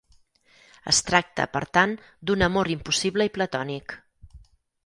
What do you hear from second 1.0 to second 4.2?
tracta, per tant, d'un amor impossible i platònic.